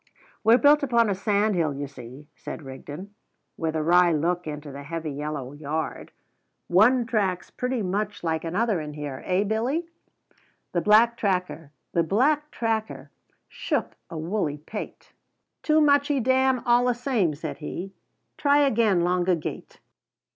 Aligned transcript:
"We're 0.43 0.57
built 0.57 0.81
upon 0.81 1.11
a 1.11 1.13
sandhill, 1.13 1.75
you 1.75 1.85
see," 1.85 2.25
said 2.35 2.63
Rigden, 2.63 3.13
with 3.55 3.75
a 3.75 3.83
wry 3.83 4.11
look 4.11 4.47
into 4.47 4.71
the 4.71 4.81
heavy 4.81 5.11
yellow 5.11 5.51
yard: 5.53 6.11
"one 6.67 7.05
track's 7.05 7.51
pretty 7.51 7.83
much 7.83 8.23
like 8.23 8.43
another 8.43 8.81
in 8.81 8.93
here, 8.93 9.21
eh, 9.27 9.43
Billy?" 9.43 9.87
The 10.71 10.81
black 10.81 11.17
tracker 11.17 11.69
shook 13.47 13.95
a 14.09 14.17
woolly 14.17 14.57
pate. 14.57 15.13
"Too 15.61 15.79
muchee 15.79 16.19
damn 16.19 16.61
allasame," 16.65 17.35
said 17.35 17.59
he. 17.59 17.93
"Try 18.39 18.61
again 18.65 19.01
longa 19.03 19.35
gate." 19.35 19.79